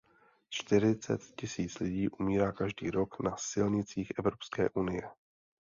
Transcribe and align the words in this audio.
Čtyřicet 0.49 1.21
tisíc 1.39 1.79
lidí 1.79 2.09
umírá 2.09 2.51
každý 2.51 2.89
rok 2.91 3.19
na 3.19 3.35
silnicích 3.37 4.11
Evropské 4.19 4.69
unie. 4.69 5.09